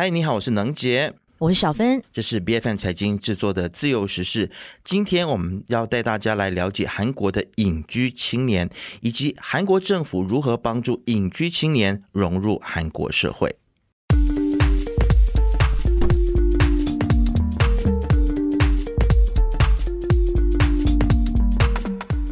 [0.00, 4.48] 嗨，你好，我是能杰，我是小芬，这是 B F N 财经制作的自由时事。
[4.84, 13.56] 今天我们要带大家来了解韩国的隐居青年，以及韩国政府如何帮助隐居青年融入韩国社会。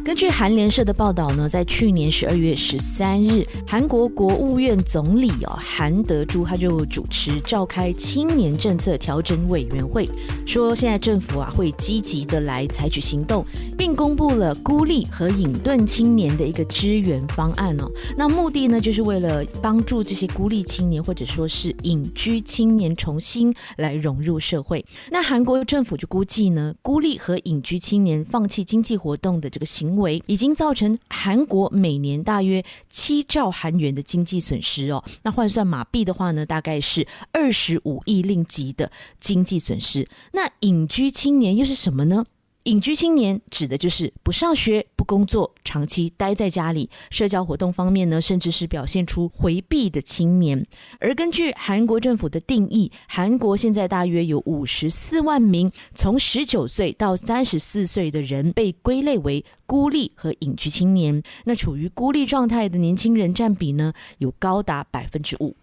[0.07, 10.07] 根据韩联社的报道呢，在去年十二月十三日，韩国国务院总理哦韩德洙他就主持召开青年政策调整委员会，
[10.45, 13.43] 说现在政府啊会积极的来采取行动，
[13.77, 17.91] 并公布了孤立和隐遁青年的一个支援方案哦。
[18.15, 24.85] 那目的呢，就是为了帮助这些孤立青年或者说是隐居青年重新来融入社会。
[25.11, 30.23] 那韩国政府就估计呢，孤立和隐居青年放弃经济活动的这个行为。
[30.27, 40.07] 已经造成韩国每年大约七兆韩元的经济损失哦，那换算马币的话呢，大概是二十五亿令吉的经济损失。
[40.31, 42.25] 那隐居青年又是什么呢？
[42.63, 50.63] 隐居青年指的就是不上学、工作、长期待在家里，社交活动方面呢，甚至是表现出回避的青年。
[50.99, 61.23] 而根据韩国政府的定义，韩国现在大约有五十四万名从十九岁到三十四岁的人被归类为孤立和隐居青年。
[61.45, 65.55] 那处于孤立状态的年轻人占比呢，有高达百分之五。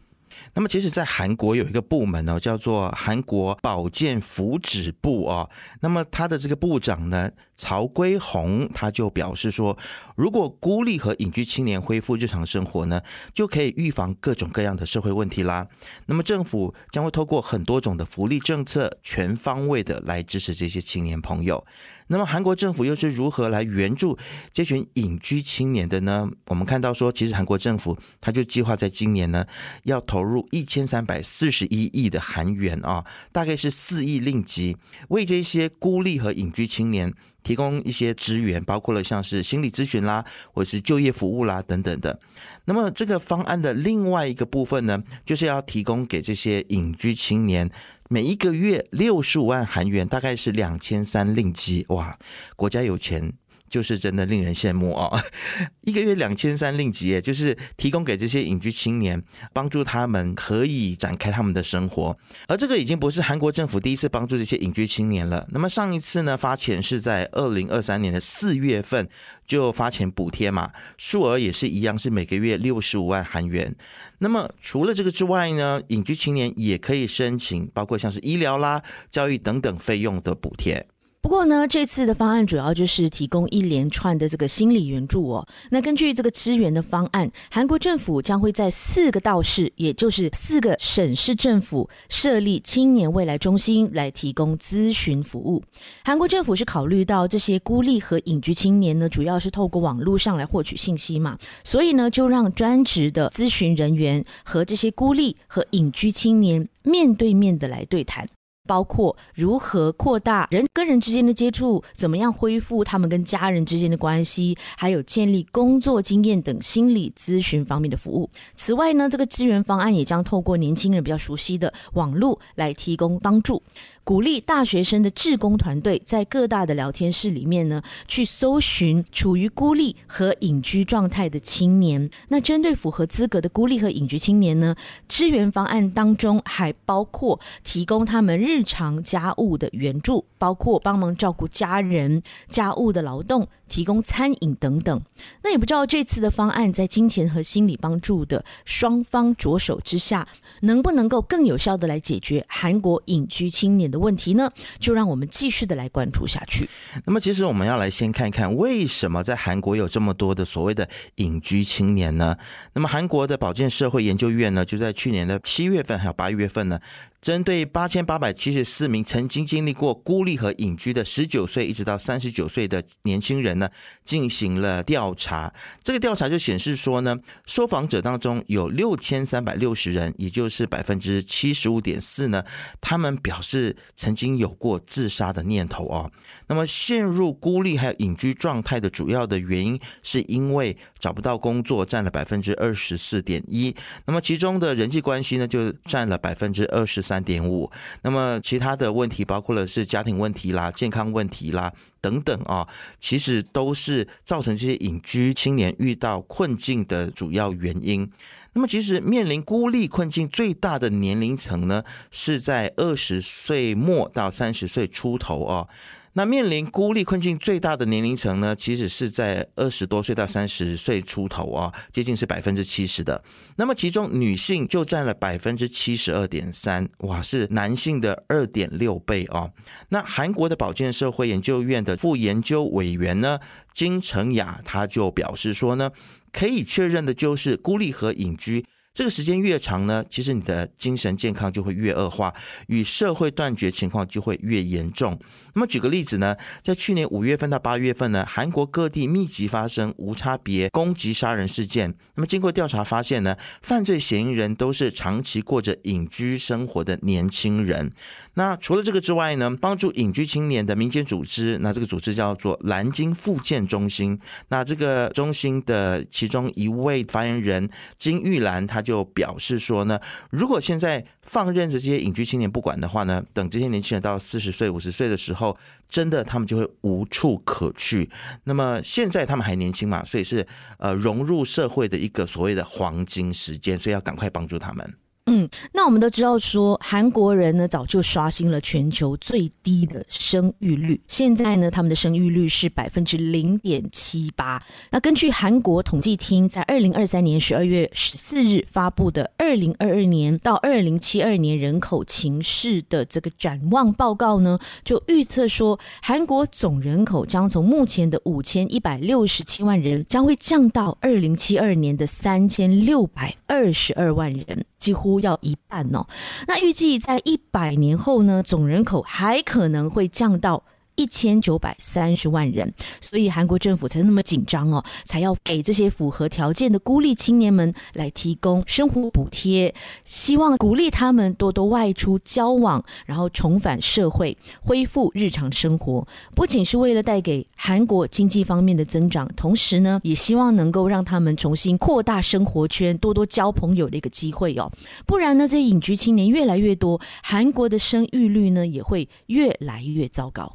[0.53, 5.49] 那么，其实，在韩国有一个部门呢，叫做韩国保健福祉部啊。
[5.81, 9.77] 那么，他的这个部长呢，曹圭宏，他就表示说，
[10.17, 13.01] 如果孤立和隐居青年恢复日常生活呢，
[13.33, 15.67] 就可以预防各种各样的社会问题啦。
[16.07, 21.65] 那么，政府将会透过很多种的福利政策，全方位的来支持这些青年朋友。
[22.09, 24.19] 那么韩国政府又是如何来援助
[24.53, 26.31] 这群隐居青年的呢？
[26.49, 29.47] 我们看到说，其实韩国政府他就计划在今年呢，
[29.85, 34.77] 要投入一千三百四十一亿的韩元啊，大概是四亿令吉，
[35.09, 37.11] 为这些孤立和隐居青年
[37.45, 42.19] 提供一些资源，包括了像是心理咨询啦，或是就业服务啦等等的。
[42.65, 47.71] 那么这个方案的另外一个部分呢，就是要提供给这些隐居青年。
[48.09, 52.19] 每一个月六十五万韩元，大概是两千三令吉，哇，
[52.57, 53.33] 国家有钱。
[53.75, 55.21] 就是真的令人羡慕哦！
[55.83, 59.21] 一个月两千三令吉，就是提供给这些隐居青年，
[59.53, 62.17] 帮助他们可以展开他们的生活。
[62.47, 65.45] 而这个已经不是韩国政府第一次帮助这些隐居青年了。
[65.51, 69.09] 那么上一次呢，发钱是在二零二三年的四月份
[69.45, 73.75] 就发钱补贴嘛，数额也是一样，是每个月六十五万韩元。
[74.19, 78.81] 那么除了这个之外呢，隐居青年也可以申请，包括像是医疗啦、
[79.11, 80.87] 教育等等费用的补贴。
[81.25, 85.49] 不过呢，这次的方案主要就是提供一连串的这个心理援助哦。
[85.71, 95.63] 那根据这个支援的方案，韩国政府将会在四个道市，也就是四个省市政府设立青年未来中心，来提供咨询服务。
[96.05, 108.29] 韩国政府是考虑到这些孤立和隐居青年呢，主要是透过网络上来获取信息嘛，所以呢，就让专职的咨询人员和这些孤立和隐居青年面对面的来对谈。
[108.67, 118.29] 包括如何扩大人跟人之间的接触，怎么样恢复他们跟家人之间的关系，还有建立工作经验等心理咨询方面的服务。
[118.55, 123.63] 此外呢，这个支援方案也将透过年轻人比较熟悉的网络来提供帮助。
[124.05, 132.11] 鼓励大学生的志工团队在各大的聊天室里面呢，去搜寻处于孤立和隐居状态的青年。
[132.29, 134.77] 那针对符合资格的孤立和隐居青年呢，
[135.09, 143.49] 支援方案当中还包括提供他们日常家务的援助，包括帮忙照顾家人、家务的劳动。
[143.69, 145.03] 提供餐饮等等，
[145.43, 150.27] 那也不知道这次的方案在金钱和心理帮助的双方着手之下，
[150.61, 154.51] 能不能够更有效的来解决韩国隐居青年的问题呢？
[154.79, 156.69] 就让我们继续的来关注下去。
[157.05, 162.37] 那么，其实我们要来先看看为什么在韩国有这么多的所谓的隐居青年呢？
[162.75, 166.79] 那么，韩国的保健社会研究院呢，就在去年的七月份还有八月份呢。
[167.25, 173.67] 针对八千八百七十四名曾经经历过孤立和隐居的十九岁一直到三十九岁的年轻人呢，
[174.05, 175.51] 进行了调查。
[175.83, 182.45] 这个调查就显示说呢，受访者当中有六千三百六十人，也就是百分之七十五点四呢，
[182.83, 186.13] 他们表示曾经有过自杀的念头哦。
[186.49, 193.75] 那么陷入孤立还有隐居状态的主要的原因，是因为找不到工作，占了百分之二十四点一。
[194.05, 197.14] 那么其中的人际关系呢，就占了百分之二十三。
[197.15, 197.71] 三点五，
[198.03, 202.67] 那么其他的问题包括了是家庭问题啦、健康问题啦等等啊，
[202.99, 208.11] 其实都是造成这些隐居青年遇到困境的主要原因。
[208.55, 215.69] 那么，其实面临孤立困境最大的年龄层呢，是在二十岁末到三十岁出头啊。
[216.15, 223.23] 那面临孤立困境最大的年龄层呢，其实是在二十多岁到三十岁出头啊，接近是百分之七十的。
[223.57, 229.51] 那么其中女性就占了百分之七十二点三，哇，是男性的二点六倍哦。
[229.89, 233.39] 那韩国的保健社会研究院的副研究委员呢，
[233.75, 235.91] 金成雅他就表示说呢。
[236.33, 238.67] 可以确认的就是孤立和隐居。
[238.95, 242.33] 这个时间越长呢，其实你的精神健康就会越恶化，
[242.69, 245.19] 与社会断绝情况就会越严重。
[245.55, 251.93] 那么举个例子呢，在去年五月份到八月份呢，韩国各地密集发生无差别攻击杀人事件。
[252.15, 257.91] 那么经过调查发现呢，犯罪嫌疑人都是长期过着隐居生活的年轻人。
[258.35, 264.17] 那除了这个之外呢，帮助隐居青年的民间组织，那这个组织叫做蓝鲸复健中心。
[264.51, 267.69] 那这个中心的其中一位发言人
[267.99, 269.99] 金玉兰，他就表示说呢，
[270.31, 275.57] 如果现在放任着这些隐居青年不管的话呢，等这些年轻人到四十岁、五十岁的时候，
[275.89, 278.11] 真的他们就会无处可去。
[278.45, 280.47] 那么现在他们还年轻嘛，所以是
[280.79, 284.95] 呃融入社会的一个所谓的黄金时间，所以要赶快帮助他们。
[285.27, 291.01] 嗯，那我们都知道说，韩国人呢早就刷新了全球最低的生育率。
[291.09, 294.63] 现在呢，他们的生育率是百分之零点七八。
[294.91, 315.14] 那根据韩国统计厅在二零二三年十二月十四日发布的二零二二年到二零七二年人口情势的这个展望报告呢，就预测说，韩国总人口将从目前的五千一百六十七万人，将会降到二零七二年的三千六百二十二万人，几乎。
[315.15, 316.07] 都要一半哦，
[316.49, 320.65] 那预计在一百年后呢，总人口还可能会降到。
[320.97, 329.75] 一千九百三十万人，所以韩国政府才那么紧张哦，才要给这些符合条件的孤立青年们来提供生活补贴，
[330.05, 336.07] 希望鼓励他们多多外出交往，然后重返社会，恢复日常生活。
[336.35, 344.71] 不仅是为了带给韩国经济方面的增长，同时呢，也希望能够让他们重新扩大生活圈，多多交朋友的一个机会哦。
[345.07, 350.55] 不然呢，这些隐居青年越来越多，韩国的生育率呢也会越来越糟糕。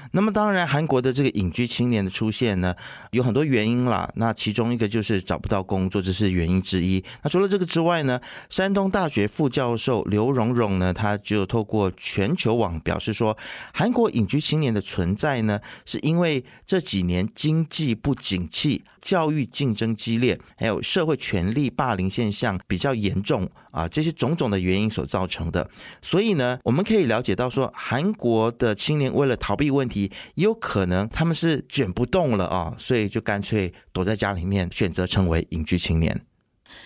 [0.11, 2.75] 那么当然，韩国的这个隐居青年的出现呢，
[3.11, 4.11] 有很多原因啦。
[4.15, 7.03] 那其中一个就是找不到工作，这是原因之一。
[7.23, 8.19] 那除了这个之外呢，
[8.49, 13.37] 山东大学副教授刘荣荣呢，他就透过全球网表示说，
[13.73, 18.83] 韩国隐居青年的存在呢，是因为这几年经济不景气。
[19.01, 25.67] 教育竞争激烈，还有社会权力霸凌现象比较严重啊，这些种种的原因所造成的。
[26.03, 30.00] 所以呢，我们可以了解到说，韩国的青年为了逃避问题，
[30.35, 36.21] 也有可能他们是卷不动了啊，所以就干脆躲在家里面，选择成为隐居青年。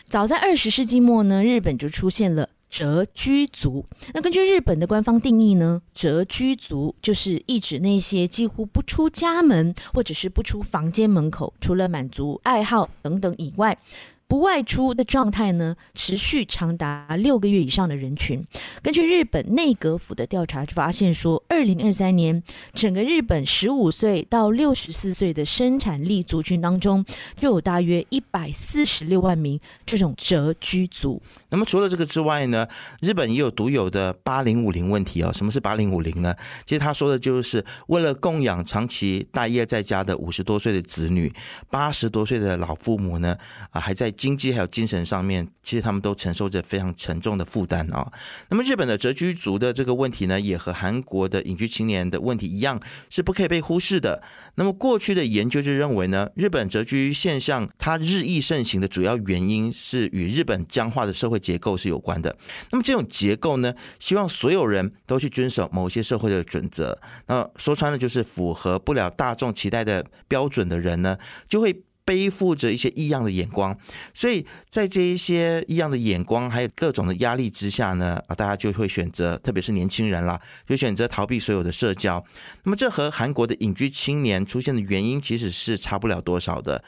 [0.08, 2.50] 早在二十世纪末呢，日本就出现了。
[2.68, 13.78] 谪居族，那根据日本的官方定义呢，谪居族就是一指那些几乎不出家门或者是不出房间门口，除了满足爱好等等以外。
[14.27, 18.44] 不外出的状态呢，持续长达六个月以上的人群。
[18.81, 22.42] 根据日本内阁府的调查发现说，二零二三年
[22.74, 27.06] 整个日本十五岁到六十四岁的生产力族群当中，
[27.36, 31.21] 就有大约一百四十六万名这种蛰居族。
[31.50, 32.68] 那么除了这个之外呢，
[33.01, 35.31] 日本也有独有的八零五零问题哦。
[35.31, 36.35] 什么是八零五零呢？
[36.66, 41.31] 其实他说的就是为了供养长期待业在家的五十多岁的子女，
[41.69, 43.38] 八十多岁的老父母呢，
[43.69, 44.11] 啊还在。
[44.16, 48.12] 经济还有精神上面，其实他们都承受着非常沉重的负担啊。
[48.50, 52.80] 那么日本的谪居族的这个问题呢，也和韩国的隐居青年的问题一样，
[53.10, 54.24] 是不可以被忽视的。
[54.56, 62.36] 那么过去的研究就认为呢，日本谪居现象它日益盛行的主要原因是与日本僵化的社会结构是有关的。
[62.72, 66.98] 那么这种结构呢，希望所有人都去遵守某些社会的准则。
[67.28, 71.18] 那说穿了就是符合不了大众期待的标准的人呢，
[71.50, 71.84] 就会。
[72.06, 73.76] 背负着一些异样的眼光，
[74.14, 82.24] 所以在这一些异样的眼光还有各种的压力之下呢，啊，大家就会选择，特别是年轻人啦，就选择逃避所有的社交。
[82.64, 86.83] 那么这和韩国的隐居青年出现的原因其实是差不了多少的。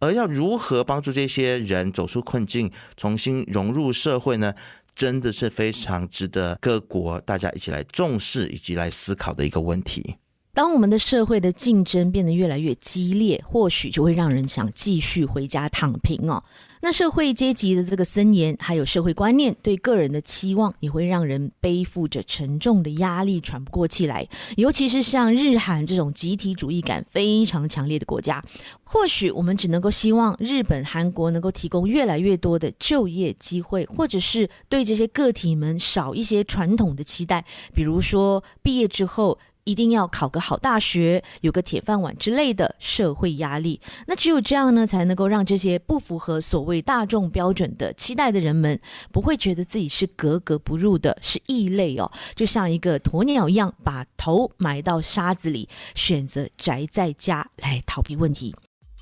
[0.00, 4.54] 而要如何帮助这些人走出困境，重新融入社会呢？
[4.94, 10.16] 真的是非常值得各国大家一起来重视以及来思考的一个问题。
[10.54, 16.44] 当我们的社会的竞争变得越来越激烈，或许就会让人想继续回家躺平哦。
[16.82, 24.28] 那社会阶级的这个森严，还有社会观念对个人的期望，也会让人背负着沉重的压力，喘不过气来。
[24.58, 28.44] 尤其是像日韩这种集体主义感非常强烈的国家，
[28.84, 37.42] 或许我们只能够希望日本、韩国能够提供越来越多的就业机会，或者是对这些个体们少一些传统的期待，
[37.72, 39.38] 比如说毕业之后。
[39.64, 43.80] 一定要考个好大学，有个铁饭碗之类的社会压力。
[44.06, 48.80] 那只有这样呢，才能够让这些不符合所谓大众标准的期待的人们，
[49.12, 52.10] 不会觉得自己是格格不入的，是异类哦。
[52.34, 58.54] 就像一个鸵鸟一样，把头埋到沙子里，选择宅在家来逃避问题。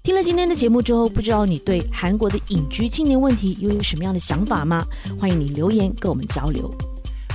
[0.03, 4.85] 听了今天的节目之后，不知道你对韩国的隐居青年问题又有什么样的想法吗？
[5.19, 6.71] 欢迎你留言跟我们交流。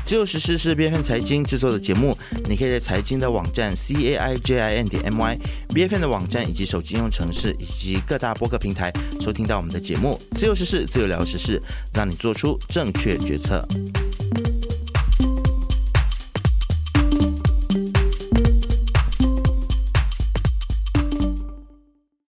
[0.06, 2.16] 自由时事是 B F N 财经制作的节目，
[2.48, 5.38] 你可以在财经的网站 C A I J I N 点 M Y
[5.74, 10.22] B F N 的网站以及手机应用程式以及各大播客平台收听到我们的节目。
[10.36, 11.60] 自由时事，自由聊时事，
[11.92, 13.68] 让你做出正确决策。